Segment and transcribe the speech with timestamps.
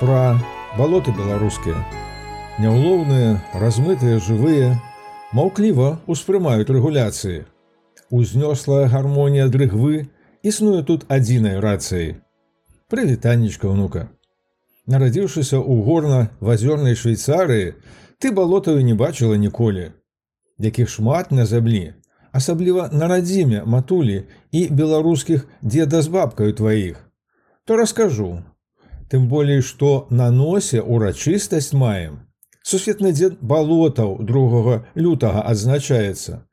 [0.00, 0.40] пра
[0.78, 1.76] балоты беларускія.
[2.60, 4.72] Няўлоўныя, размытыя жывыя,
[5.36, 7.44] маўкліва ўспрымаюць рэгуляцыі.
[8.08, 10.08] Узнёслая гармонія дрыгвы
[10.42, 12.16] існуе тут адзінай рацыяй.
[12.88, 14.08] Прывітаннічка ўнука.
[14.88, 17.76] Нарадзіўшыся ў горна-вазёрнай швейцарыі,
[18.18, 19.92] ты балотаю не бачыла ніколі,
[20.58, 21.92] якіх шмат на зямлі,
[22.32, 26.96] асабліва на радзіме матулі і беларускіх дзеда з бабкаю тваіх,
[27.64, 28.40] то раскажу,
[29.10, 32.20] Тым болей, што на носе урачыстасць маем.
[32.62, 36.44] Сусветны дзед балотаў другога лютага адзначаецца.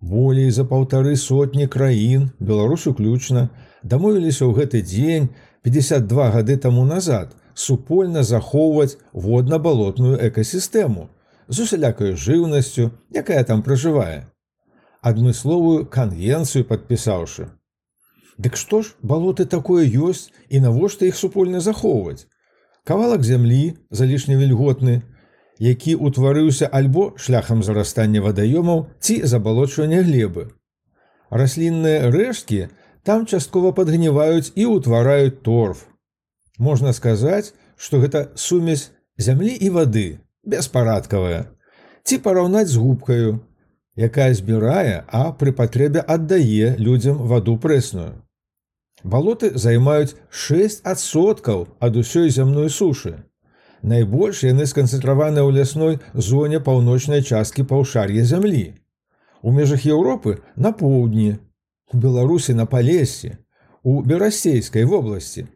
[0.00, 3.48] Болей за паўтары сотні краін, Беларусь уключна,
[3.82, 5.30] дамовіліся ў гэты дзень
[5.64, 11.08] 52 гады таму назад супольна захоўваць водна-балотную экасістэму
[11.48, 14.28] з усялякаю жыўнасцю, якая там пражывае.
[15.00, 17.48] Адмысловую канвенцыю падпісаўшы.
[18.38, 22.28] Дык што ж балоты такое ёсць і навошта іх супольна захоўваць?
[22.84, 25.02] Кавалак зямлі залішне вільготны,
[25.58, 30.52] які ўтварыўся альбо шляхам зарастання вадаёмаў ці забалочвання глебы.
[31.30, 32.68] Раслінныя рэшткі
[33.02, 35.88] там часткова падгніваюць і ўтвараюць торф.
[36.58, 40.06] Можна сказаць, што гэта сумесь зямлі і вады,
[40.44, 41.48] беспарадкавая,
[42.04, 43.40] ці параўнаць з губкаю,
[43.96, 48.25] якая збірае, а пры патрэбе аддае людзям ваду прэсную.
[49.06, 53.12] Балоты займаюць 6соткаў ад усёй зямной сушы.
[53.82, 55.98] Найбольш яны сканцэнтраваны ў лясной
[56.28, 58.74] зоне паўночнай часткі паўшар'я зямлі.
[59.46, 61.38] У межах Еўропы на поўдні,
[61.94, 63.38] у Беларусі на палесе,
[63.84, 65.46] у берасейскай вобласці.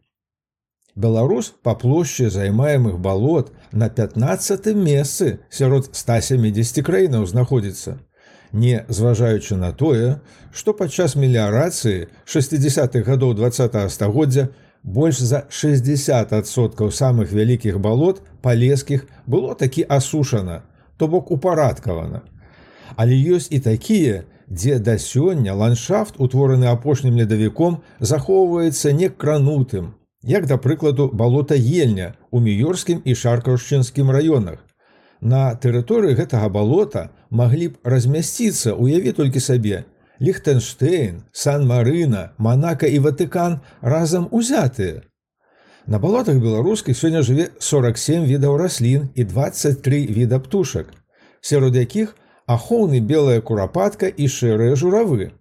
[0.94, 7.98] Беларус па плошчы займаемых балот на 15 месцы сярод 170 краінаў знаходзіцца
[8.52, 10.20] не зважаючы на тое,
[10.52, 14.48] што падчас меліярацыі 60-х гадоў два стагоддзя
[14.82, 20.62] больш за 60соткаў самых вялікіх балот палескіх было такі асушана,
[20.96, 22.22] то бок упарадкавана.
[22.96, 30.46] Але ёсць і такія, дзе да сёння ландшафт, утвораны апошнім ледавіком, захоўваецца не кранутым, як
[30.46, 34.58] да прыкладу балота ельня у міёрскім і шаркаўшчынскім раёнах,
[35.20, 39.84] На тэрыторыі гэтага балота маглі б размясціцца уяві толькі сабе.
[40.20, 45.04] Ліхтенштейн, Сан-Марына, Манака і Ватыкан разам узятыя.
[45.86, 50.92] На балотах беларускай сёння жыве 47 відаў раслін і 23 віда птушак,
[51.40, 52.16] сярод якіх
[52.46, 55.32] ахоўны белая курапатка і шэрыя журавы.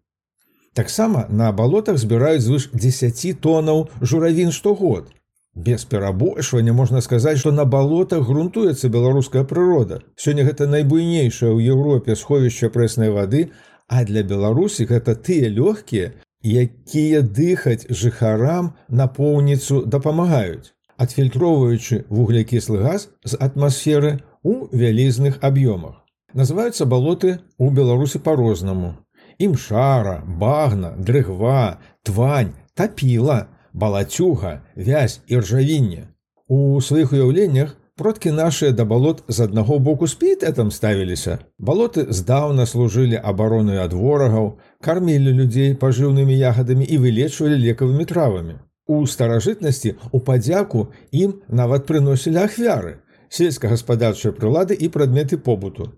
[0.74, 5.12] Таксама на балотах збіраюць звыш 10 тонаў журавін штогод.
[5.56, 10.02] Без перабольшвання можна сказаць, што на балотах грунтуецца беларуская прырода.
[10.16, 13.50] Сёння гэта найбуйнейшае ў Еўропе сховішча прэснай вады,
[13.88, 23.34] а для Беларусі гэта тыя лёгкія, якія дыхаць жыхарам напоўніцу дапамагаюць, адфільтроўваючы вуглякіслы газ з
[23.36, 26.06] атмасферы ў вялізных аб'ёмах.
[26.34, 28.96] Называюцца балоты ў Беларусі па-рознаму.
[29.40, 36.08] Імшара, багна, дрыгва, твань, тапіла, балацюга, вязь і ржавінне.
[36.48, 41.40] У сваіх уяўленнях продкі нашыя да балот з аднаго боку спітэтам ставіліся.
[41.60, 48.56] Балоты здаўна служылі абаронаю ад ворагаў, кармілі людзей пажыўнымі ягадамі і вылечвалі лекавымі травамі.
[48.88, 52.98] У старажытнасці у падзяку ім нават прыносілі ахвяры,
[53.30, 55.92] сельскагаспадарчыя прылады і прадметы побуту.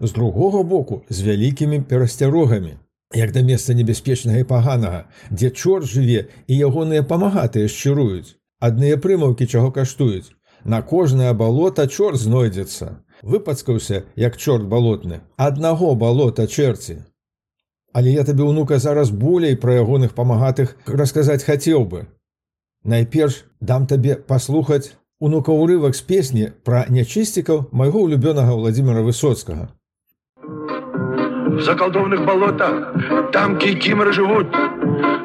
[0.00, 2.74] З другога боку з вялікімі перасцярогамі
[3.14, 8.34] як да месца небяспечнага і паганага, дзе чорт жыве і ягоныя памагатыя шчыруюць.
[8.60, 10.34] Адныя прымаўкі чаго каштуюць.
[10.64, 13.04] На кожнае балота чорт знойдзецца.
[13.22, 17.04] Выпацкаўся, як чорт балотны, аднаго балота чэрці.
[17.92, 22.06] Але я табе ўнука зараз болей пра ягоных памагатых расказаць хацеў бы.
[22.84, 29.70] Найперш дам табе паслухаць унука ўрывак з песні пра нячысцікаў майго ўлюбёнага Владимира Высоцкага
[31.56, 32.94] в заколдованных болотах,
[33.32, 34.46] там кикиморы живут,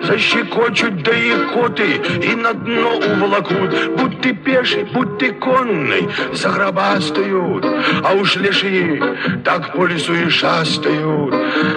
[0.03, 3.71] защекочут да и коты и на дно уволокут.
[3.97, 7.65] Будь ты пеший, будь ты конный, загробастают,
[8.03, 9.01] а уж леши
[9.43, 11.33] так по лесу и шастают.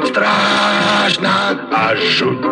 [0.07, 1.31] Страшно,
[1.73, 2.47] аж жуть.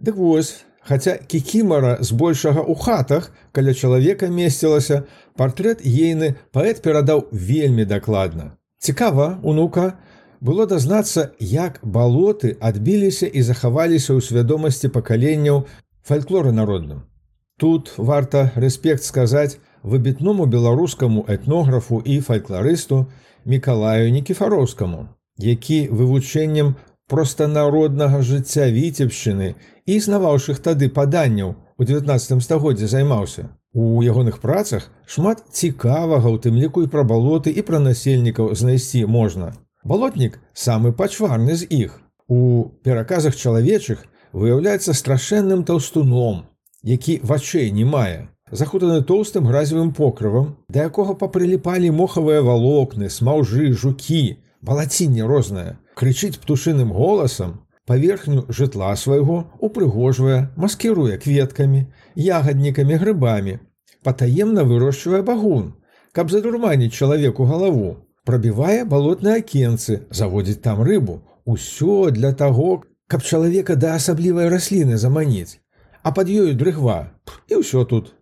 [0.00, 5.04] Дык вось, Хаця кікімара збольшага ў хатах, каля чалавека месцілася,
[5.36, 8.56] партрэт ейны паэт перадаў вельмі дакладна.
[8.80, 9.98] Цікава, унука,
[10.40, 15.66] было дазнацца, як балоты адбіліся і захаваліся ў свядомасці пакаленняў
[16.00, 17.04] фальклоры народным.
[17.60, 23.06] Тут варта рэспект сказаць выбітному беларускаму этнографу і фальклорысту
[23.44, 26.74] Мікалаю Нкіфароўскаму, які вывучэннем
[27.08, 29.54] простанароднага жыцця віцебшчыны
[29.84, 33.48] і існаваўшых тады паданняў у 19 стагоддзе займаўся.
[33.72, 39.06] У ягоных працах шмат цікавага, у тым ліку і пра балоты і пра насельнікаў знайсці
[39.06, 39.54] можна.
[39.84, 42.00] Балотнік самы пачварны з іх.
[42.26, 44.02] У пераказах чалавечых
[44.32, 46.50] выяўляецца страшэнным таўстуном,
[46.82, 54.42] які вачэй не мае, захутаны тоўстым гразевым покрывам, да якога папрыліпалі мохавыя валокны, смаўжы, жукі,
[54.62, 61.80] балацінне рознае, крычыць птушыным голасам, паверхню жытла свайго упрыгожвае, маскіруе кветкамі,
[62.14, 63.54] ягаднікамі грыбамі,
[64.06, 65.64] патаемна вырошчвае багун,
[66.14, 67.90] каб задурманіць чалавеку галаву,
[68.30, 75.58] прабівае балотныя акенцы, заводзіць там рыбу, усё для таго, каб чалавека да асаблівай расліны заманіць,
[76.06, 77.10] а пад ёю дрыгва.
[77.50, 78.14] І ўсё тут.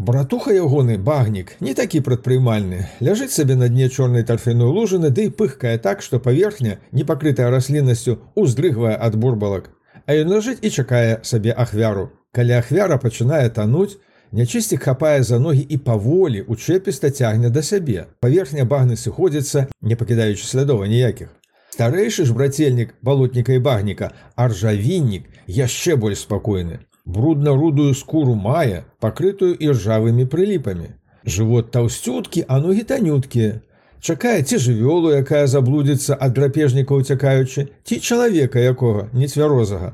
[0.00, 5.34] Братуха ягоны багнік не такі прадпрымальны, ляжыць сабе на дне чорнай тарфяной лужыны ды да
[5.36, 9.68] пыхкае так, што паверхня, не пакрытая расліннасцю, уздрыгвае ад бурбалак,
[10.06, 12.08] а ён ляжыць і чакае сабе ахвяру.
[12.32, 14.00] Калі ахвяра пачынае тануць,
[14.32, 18.08] нячысцік хапае за ногі і паволі учэпіста цягне да сябе.
[18.24, 21.28] Паверхня багны сыходзіцца, не пакідаючы слядова ніякіх.
[21.76, 30.26] Старэйшы ж брацельнік балотніка і багніка, аржавіннік яшчэ больш спакойны брудна-рудую скуру мае, пакрытую іржавымі
[30.30, 30.94] прыліпамі.
[31.26, 33.60] Жывот таўсцюткі, а ногі танюткія.
[34.00, 39.92] Чакае ці жывёлу, якая заблудзіцца ад драпежніка уцякаючы, ці чалавека якога нецвярозага.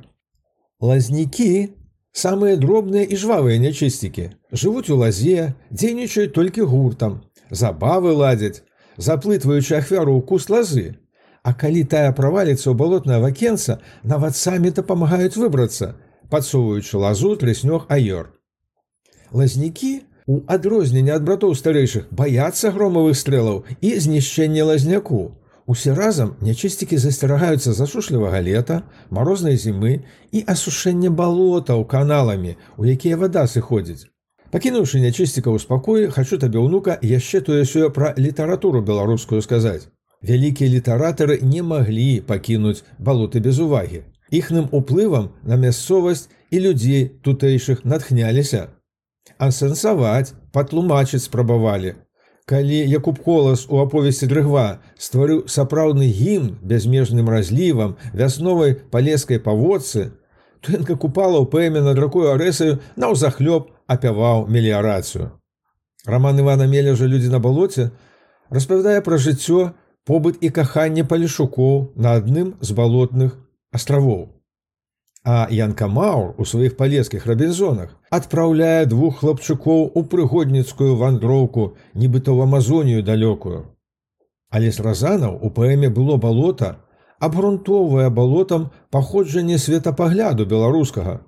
[0.78, 1.74] Лазнікі
[2.12, 7.18] самыя дробныя і жвавыя нячысцікі, жывуць у лазе, дзейнічаюць толькі гуртам,
[7.50, 8.62] забавы ладзяць,
[8.96, 10.96] заплытваючы ахвяру ў кус лазы.
[11.42, 15.94] А калі тая праваліцца ў балотнае вакенца, нават самі дапамагаюць выбрацца,
[16.30, 18.32] подсовываючы лазу тряснёг айор.
[19.32, 25.38] Лазнікі, у адрозненне ад братоў старэйшых баяцца громавых стрэлаў і знішчэння лазняку.
[25.66, 33.46] Усе разам нячысцікі засцерагаюцца засушлівага лета, марознай зімы і асушэння балотаў каналамі, у якія вада
[33.46, 34.06] сыходзіць.
[34.50, 39.90] Пакінуўшы нячысціка ў спакоі, хачу табе ўнука яшчэ тое сёе пра літаратуру беларускую сказаць.
[40.22, 44.06] Вялікія літаратары не маглі пакінуць балоты без увагі.
[44.30, 48.68] Іхным уплывам на мясцовасць і людзей тутэйшых натхняліся.
[49.38, 51.94] Ансэнсаваць, патлумачыць спрабавалі.
[52.46, 60.14] Калі Якуб колас у аповесці дрыгва стварыў сапраўдны гімн бязмежным разлівам вясновай палескай паводцы,
[60.66, 65.30] ён купала ў пэме над ракою арэсаю наўзахлёб апяваў меліярацыю.
[66.06, 67.90] Раман Івана Мележа людзі на балоце
[68.50, 69.74] распавядае пра жыццё,
[70.06, 73.34] побыт і каханне палішукоў на адным з балотных
[73.76, 74.32] астравоў.
[75.26, 82.46] А Янка Маур у сваіх палескіх рабінзонах адпраўляе двух хлапчукоў у прыгодніцкую вандроўку, нібыта ў
[82.46, 83.66] амазонію далёкую.
[84.54, 86.76] Але з разанаў у паэме было балота,
[87.18, 91.20] абгрунтоўвае балотам паходжанне светапагляду беларускага.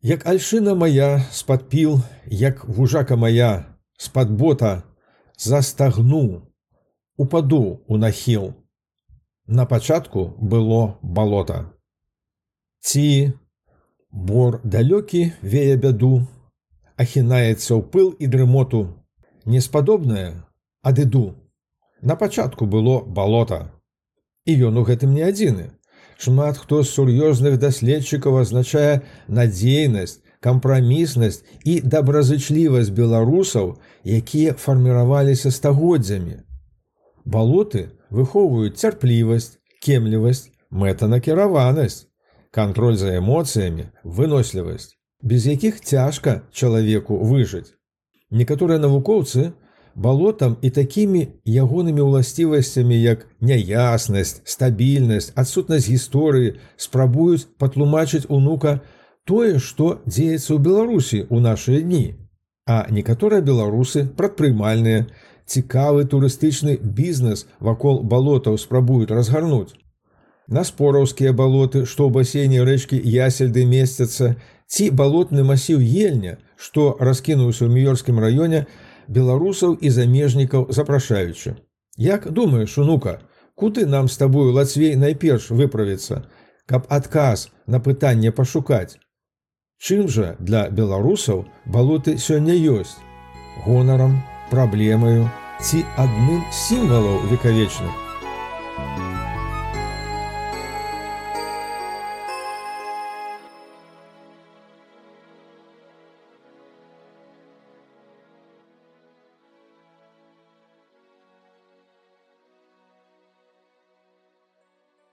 [0.00, 3.66] Як альшына моя з-пад піл, як вужака моя
[3.98, 4.82] з-пад бота
[5.36, 6.48] застагну,
[7.16, 8.54] упаду у нахіл.
[9.50, 11.72] На пачатку было балота.
[12.84, 13.32] Ці
[14.12, 16.28] бор далёкі вее бяду,
[17.00, 18.80] ахінаецца ў пыл і дрымоту,
[19.48, 20.44] неспадобнае
[20.84, 21.32] адыду.
[22.02, 23.72] На пачатку было балота.
[24.44, 25.72] І ён у гэтым не адзіны.
[26.20, 36.44] Шмат хто з сур'ёзных даследчыкаў азначае надзейнасць, кампраміснасць і добразычлівасць беларусаў, якія фарміраваліся стагоддзямі.
[37.28, 42.06] Балоты выхоўваюць цярплівасць, кемлівасць, мэтанакіраванасць,
[42.50, 47.76] кантроль за эмоцыямі, вынослівасць, без якіх цяжка чалавеку выжыць.
[48.30, 49.52] Некаторыя навукоўцы
[49.94, 58.80] балотам і такімі ягонымі ўласцівасцямі, як няяснасць, стабільнасць, адсутнасць гісторыі спрабуюць патлумачыць унука
[59.28, 62.16] тое, што дзеецца ў Беларусі ў нашыя дні.
[62.68, 65.08] А некаторыя беларусы прадпрымальныя,
[65.48, 69.74] цікавы турыстычны бізнес вакол балотаў спрабуюць разгарнуць.
[70.48, 74.36] На спораўскія балоты, што ў басейне рэчкі ясельды месцяцца,
[74.68, 78.66] ці балотны масіў ельня, што раскінуўся ў міёрскім раёне
[79.08, 81.56] беларусаў і замежнікаў запрашаючы.
[81.96, 83.20] Як думаеш, унука,
[83.54, 86.24] куды нам з табою лацвей найперш выправіцца,
[86.66, 88.96] каб адказ на пытанне пашукаць.
[89.78, 92.96] Чым жа для беларусаў балоты сёння ёсць?
[93.64, 95.28] Гонарам, праблемаю
[95.60, 97.92] ці адным сімвалаў векавечных.